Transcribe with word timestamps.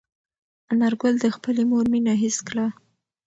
انارګل 0.71 1.15
د 1.21 1.25
خپلې 1.35 1.63
مور 1.69 1.85
مینه 1.91 2.13
حس 2.21 2.37
کړه. 2.47 2.65